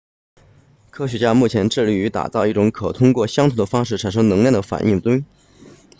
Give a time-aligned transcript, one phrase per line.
[0.89, 5.23] 科学家目前致力打造一种可通过相同的方式产生能量的反应堆